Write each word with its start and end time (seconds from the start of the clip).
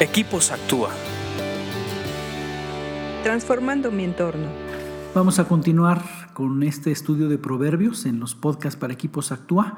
Equipos 0.00 0.50
Actúa. 0.50 0.90
Transformando 3.22 3.92
mi 3.92 4.02
entorno. 4.02 4.48
Vamos 5.14 5.38
a 5.38 5.46
continuar 5.46 6.02
con 6.32 6.64
este 6.64 6.90
estudio 6.90 7.28
de 7.28 7.38
proverbios 7.38 8.04
en 8.04 8.18
los 8.18 8.34
podcasts 8.34 8.76
para 8.76 8.92
Equipos 8.92 9.30
Actúa. 9.30 9.76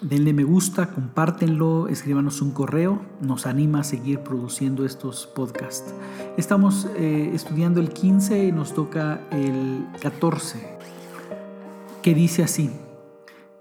Denle 0.00 0.32
me 0.32 0.44
gusta, 0.44 0.92
compártenlo, 0.94 1.88
escríbanos 1.88 2.40
un 2.40 2.52
correo, 2.52 3.02
nos 3.20 3.46
anima 3.46 3.80
a 3.80 3.84
seguir 3.84 4.20
produciendo 4.20 4.86
estos 4.86 5.26
podcasts. 5.26 5.92
Estamos 6.36 6.86
eh, 6.96 7.32
estudiando 7.34 7.80
el 7.80 7.88
15 7.88 8.44
y 8.44 8.52
nos 8.52 8.72
toca 8.74 9.22
el 9.32 9.88
14, 10.00 10.78
que 12.00 12.14
dice 12.14 12.44
así, 12.44 12.70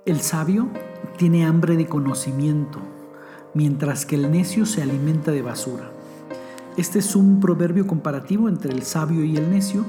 el 0.05 0.21
sabio 0.21 0.69
tiene 1.17 1.43
hambre 1.43 1.75
de 1.75 1.87
conocimiento 1.87 2.90
mientras 3.53 4.05
que 4.05 4.15
el 4.15 4.31
necio 4.31 4.65
se 4.65 4.81
alimenta 4.81 5.31
de 5.31 5.41
basura. 5.41 5.91
Este 6.77 6.99
es 6.99 7.15
un 7.15 7.39
proverbio 7.39 7.85
comparativo 7.85 8.47
entre 8.47 8.71
el 8.71 8.83
sabio 8.83 9.23
y 9.23 9.35
el 9.35 9.49
necio 9.49 9.85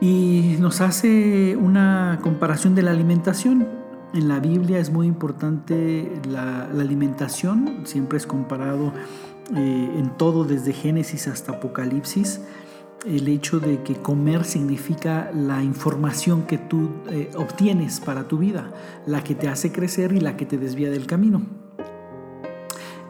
y 0.00 0.56
nos 0.60 0.80
hace 0.80 1.56
una 1.56 2.18
comparación 2.22 2.74
de 2.74 2.82
la 2.82 2.90
alimentación. 2.90 3.66
En 4.12 4.28
la 4.28 4.40
Biblia 4.40 4.78
es 4.78 4.90
muy 4.90 5.06
importante 5.06 6.10
la, 6.28 6.64
alimentación, 6.64 7.82
siempre 7.84 8.18
es 8.18 8.26
comparado 8.26 8.92
eh, 9.54 9.92
en 9.96 10.16
todo 10.16 10.44
desde 10.44 10.72
Génesis 10.72 11.28
hasta 11.28 11.52
Apocalipsis 11.52 12.40
el 13.06 13.28
hecho 13.28 13.60
de 13.60 13.82
que 13.82 13.94
comer 13.94 14.44
significa 14.44 15.30
la 15.34 15.62
información 15.62 16.42
que 16.42 16.58
tú 16.58 16.90
eh, 17.10 17.30
obtienes 17.36 18.00
para 18.00 18.28
tu 18.28 18.38
vida, 18.38 18.70
la 19.06 19.24
que 19.24 19.34
te 19.34 19.48
hace 19.48 19.72
crecer 19.72 20.12
y 20.12 20.20
la 20.20 20.36
que 20.36 20.46
te 20.46 20.58
desvía 20.58 20.90
del 20.90 21.06
camino. 21.06 21.59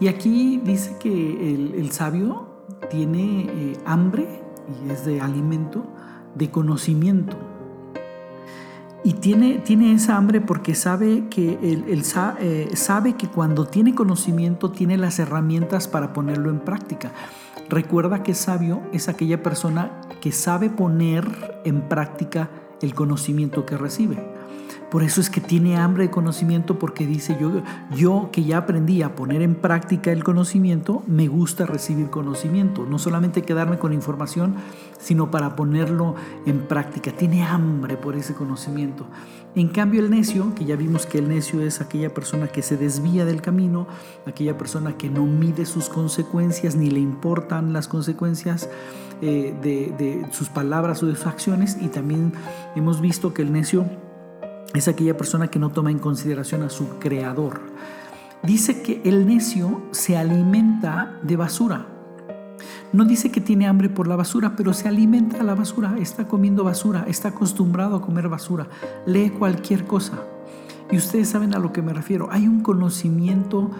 Y 0.00 0.08
aquí 0.08 0.60
dice 0.64 0.96
que 0.98 1.54
el, 1.78 1.92
sabio 1.92 2.48
tiene 2.90 3.42
eh, 3.42 3.76
hambre 3.84 4.26
y 4.82 4.90
es 4.90 5.04
de 5.04 5.20
alimento, 5.20 5.84
de 6.34 6.50
conocimiento. 6.50 7.36
Y 9.04 9.14
tiene, 9.14 9.58
tiene 9.58 9.92
esa 9.92 10.16
hambre 10.16 10.40
porque 10.40 10.74
sabe 10.74 11.28
que, 11.28 11.58
el, 11.62 12.02
eh, 12.40 12.70
sabe 12.74 13.14
que 13.14 13.28
cuando 13.28 13.66
tiene 13.66 13.94
conocimiento 13.94 14.70
tiene 14.70 14.96
las 14.96 15.18
herramientas 15.18 15.86
para 15.86 16.14
ponerlo 16.14 16.50
en 16.50 16.60
práctica. 16.60 17.12
Recuerda 17.68 18.22
que 18.22 18.34
sabio 18.34 18.82
es 18.92 19.08
aquella 19.08 19.42
persona 19.42 20.00
que 20.22 20.32
sabe 20.32 20.70
poner 20.70 21.60
en 21.64 21.82
práctica 21.88 22.50
el 22.80 22.94
conocimiento 22.94 23.66
que 23.66 23.76
recibe. 23.76 24.39
Por 24.90 25.04
eso 25.04 25.20
es 25.20 25.30
que 25.30 25.40
tiene 25.40 25.76
hambre 25.76 26.04
de 26.04 26.10
conocimiento 26.10 26.78
porque 26.78 27.06
dice 27.06 27.36
yo, 27.40 27.62
yo 27.94 28.30
que 28.32 28.42
ya 28.42 28.58
aprendí 28.58 29.02
a 29.02 29.14
poner 29.14 29.40
en 29.40 29.54
práctica 29.54 30.10
el 30.10 30.24
conocimiento, 30.24 31.04
me 31.06 31.28
gusta 31.28 31.64
recibir 31.64 32.10
conocimiento. 32.10 32.84
No 32.86 32.98
solamente 32.98 33.42
quedarme 33.42 33.78
con 33.78 33.92
información, 33.92 34.56
sino 34.98 35.30
para 35.30 35.54
ponerlo 35.54 36.16
en 36.44 36.62
práctica. 36.62 37.12
Tiene 37.12 37.44
hambre 37.44 37.96
por 37.96 38.16
ese 38.16 38.34
conocimiento. 38.34 39.06
En 39.54 39.68
cambio 39.68 40.00
el 40.00 40.10
necio, 40.10 40.54
que 40.56 40.64
ya 40.64 40.74
vimos 40.74 41.06
que 41.06 41.18
el 41.18 41.28
necio 41.28 41.60
es 41.60 41.80
aquella 41.80 42.12
persona 42.12 42.48
que 42.48 42.62
se 42.62 42.76
desvía 42.76 43.24
del 43.24 43.42
camino, 43.42 43.86
aquella 44.26 44.58
persona 44.58 44.96
que 44.96 45.08
no 45.08 45.24
mide 45.24 45.66
sus 45.66 45.88
consecuencias 45.88 46.74
ni 46.74 46.90
le 46.90 46.98
importan 46.98 47.72
las 47.72 47.86
consecuencias 47.86 48.68
eh, 49.22 49.54
de, 49.62 49.94
de 49.96 50.26
sus 50.32 50.48
palabras 50.48 51.00
o 51.04 51.06
de 51.06 51.14
sus 51.14 51.26
acciones. 51.26 51.78
Y 51.80 51.88
también 51.88 52.32
hemos 52.74 53.00
visto 53.00 53.32
que 53.32 53.42
el 53.42 53.52
necio 53.52 53.86
es 54.74 54.88
aquella 54.88 55.16
persona 55.16 55.48
que 55.48 55.58
no 55.58 55.70
toma 55.70 55.90
en 55.90 55.98
consideración 55.98 56.62
a 56.62 56.70
su 56.70 56.98
creador. 56.98 57.60
Dice 58.42 58.82
que 58.82 59.02
el 59.04 59.26
necio 59.26 59.82
se 59.90 60.16
alimenta 60.16 61.18
de 61.22 61.36
basura. 61.36 61.86
No 62.92 63.04
dice 63.04 63.30
que 63.30 63.40
tiene 63.40 63.66
hambre 63.66 63.88
por 63.88 64.08
la 64.08 64.16
basura, 64.16 64.54
pero 64.56 64.72
se 64.72 64.88
alimenta 64.88 65.38
de 65.38 65.44
la 65.44 65.54
basura, 65.54 65.96
está 65.98 66.26
comiendo 66.26 66.64
basura, 66.64 67.04
está 67.06 67.28
acostumbrado 67.28 67.96
a 67.96 68.02
comer 68.02 68.28
basura, 68.28 68.68
lee 69.06 69.30
cualquier 69.30 69.86
cosa. 69.86 70.18
Y 70.90 70.96
ustedes 70.96 71.28
saben 71.28 71.54
a 71.54 71.58
lo 71.58 71.72
que 71.72 71.82
me 71.82 71.92
refiero. 71.92 72.28
Hay 72.32 72.48
un 72.48 72.62
conocimiento 72.62 73.70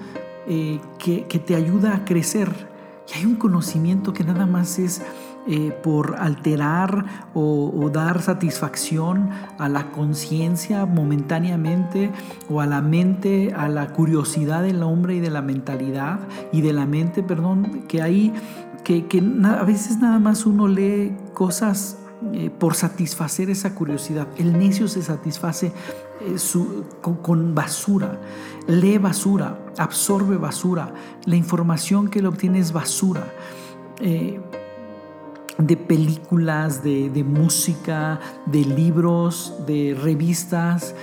eh, 0.47 0.81
que, 0.99 1.27
que 1.27 1.39
te 1.39 1.57
ayuda 1.57 1.97
a 1.97 2.05
crecer 2.05 2.69
y 3.13 3.19
hay 3.19 3.27
un 3.27 3.37
conocimiento 3.37 4.13
que 4.13 4.25
nada 4.25 4.47
más 4.47 4.79
es 4.79 5.03
eh, 5.47 5.73
por 5.83 6.17
alterar 6.19 7.07
o, 7.33 7.91
dar 7.91 8.21
satisfacción 8.21 9.31
a 9.59 9.71
la 9.71 9.91
conciencia 9.91 10.85
momentáneamente 10.85 12.13
o 12.51 12.61
a 12.61 12.67
la 12.67 12.83
mente, 12.83 13.55
a 13.57 13.71
la 13.71 13.89
curiosidad 13.89 14.63
del 14.63 14.83
hombre 14.83 15.15
y 15.15 15.21
de 15.21 15.31
la 15.31 15.41
mentalidad 15.41 16.21
y 16.53 16.61
de 16.61 16.75
la 16.75 16.85
mente, 16.85 17.23
perdón, 17.23 17.85
que 17.89 18.03
hay, 18.03 18.35
que, 18.85 19.07
a 19.45 19.65
veces 19.65 19.99
nada 19.99 20.19
más 20.19 20.45
uno 20.45 20.69
lee 20.69 21.17
cosas 21.33 21.97
eh, 22.35 22.51
por 22.51 22.75
satisfacer 22.75 23.49
esa 23.49 23.75
curiosidad. 23.75 24.29
El 24.37 24.59
necio 24.59 24.89
se 24.89 25.01
satisface 25.01 25.73
eh, 26.21 26.37
con, 27.01 27.55
basura, 27.55 28.21
lee 28.69 28.99
basura, 28.99 29.59
absorbe 29.79 30.37
basura, 30.37 30.93
la 31.25 31.37
información 31.37 32.09
que 32.09 32.21
le 32.21 32.29
obtiene 32.29 32.59
es 32.59 32.75
basura 32.75 33.25
de 35.59 35.77
películas, 35.77 36.83
de, 36.83 37.25
música, 37.25 38.21
de 38.47 38.65
libros, 38.65 39.55
de 39.67 39.99
revistas. 40.01 40.95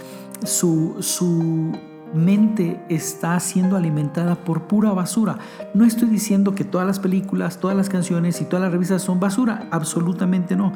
Su, 0.43 0.97
su 0.99 1.71
mente 2.13 2.83
está 2.89 3.39
siendo 3.39 3.75
alimentada 3.75 4.35
por 4.35 4.63
pura 4.63 4.91
basura. 4.91 5.37
No 5.73 5.85
estoy 5.85 6.09
diciendo 6.09 6.55
que 6.55 6.63
todas 6.63 6.87
las 6.87 6.99
películas, 6.99 7.59
todas 7.59 7.75
las 7.75 7.89
canciones 7.89 8.41
y 8.41 8.45
todas 8.45 8.61
las 8.63 8.71
revistas 8.71 9.01
son 9.01 9.19
basura, 9.19 9.67
absolutamente 9.71 10.55
no. 10.55 10.73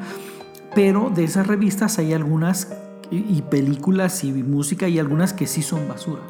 Pero 0.74 1.10
de 1.14 1.24
esas 1.24 1.46
revistas 1.46 1.98
hay 1.98 2.12
algunas 2.12 2.68
y 3.10 3.42
películas 3.42 4.24
y 4.24 4.32
música 4.32 4.88
y 4.88 4.98
algunas 4.98 5.34
que 5.34 5.46
sí 5.46 5.60
son 5.60 5.86
basura 5.86 6.22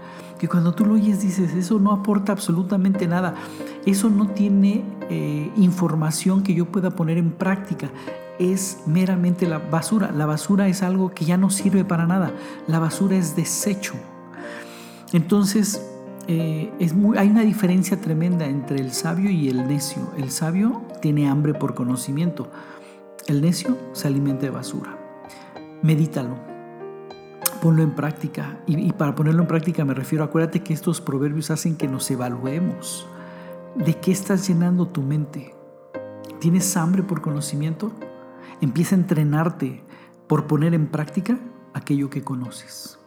que 0.42 0.48
cuando 0.48 0.74
tú 0.74 0.84
lo 0.84 0.94
oyes 0.94 1.22
dices, 1.22 1.54
eso 1.54 1.78
no 1.78 1.92
aporta 1.92 2.32
absolutamente 2.32 3.06
nada, 3.06 3.36
eso 3.86 4.10
no 4.10 4.26
tiene 4.26 4.82
eh, 5.08 5.52
información 5.54 6.42
que 6.42 6.52
yo 6.52 6.66
pueda 6.66 6.90
poner 6.90 7.16
en 7.16 7.30
práctica, 7.30 7.92
es 8.40 8.78
meramente 8.84 9.46
la 9.46 9.58
basura. 9.58 10.10
La 10.10 10.26
basura 10.26 10.66
es 10.66 10.82
algo 10.82 11.12
que 11.12 11.24
ya 11.24 11.36
no 11.36 11.48
sirve 11.48 11.84
para 11.84 12.08
nada, 12.08 12.32
la 12.66 12.80
basura 12.80 13.14
es 13.14 13.36
desecho. 13.36 13.94
Entonces, 15.12 15.80
eh, 16.26 16.72
es 16.80 16.92
hay 17.16 17.28
una 17.28 17.42
diferencia 17.42 18.00
tremenda 18.00 18.44
entre 18.46 18.80
el 18.80 18.90
sabio 18.90 19.30
y 19.30 19.48
el 19.48 19.68
necio. 19.68 20.10
El 20.18 20.32
sabio 20.32 20.82
tiene 21.00 21.28
hambre 21.28 21.54
por 21.54 21.76
conocimiento, 21.76 22.50
el 23.28 23.42
necio 23.42 23.78
se 23.92 24.08
alimenta 24.08 24.46
de 24.46 24.50
basura. 24.50 24.98
Medítalo 25.82 26.51
ponlo 27.62 27.82
en 27.84 27.92
práctica. 27.92 28.58
Y, 28.66 28.92
para 28.92 29.14
ponerlo 29.14 29.42
en 29.42 29.48
práctica 29.48 29.84
me 29.84 29.94
refiero, 29.94 30.24
acuérdate 30.24 30.64
que 30.64 30.74
estos 30.74 31.00
proverbios 31.00 31.52
hacen 31.52 31.76
que 31.76 31.86
nos 31.86 32.10
evaluemos. 32.10 33.06
¿De 33.76 33.94
qué 33.94 34.10
estás 34.10 34.48
llenando 34.48 34.88
tu 34.88 35.00
mente? 35.00 35.54
¿Tienes 36.40 36.76
hambre 36.76 37.04
por 37.04 37.22
conocimiento? 37.22 37.92
Empieza 38.60 38.96
a 38.96 38.98
entrenarte 38.98 39.80
por 40.26 40.48
poner 40.48 40.74
en 40.74 40.88
práctica 40.88 41.38
aquello 41.72 42.10
que 42.10 42.24
conoces. 42.24 42.98